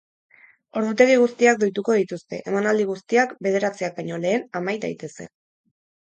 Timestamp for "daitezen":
4.87-5.29